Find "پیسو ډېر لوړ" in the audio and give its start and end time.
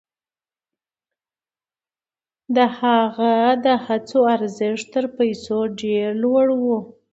5.17-6.45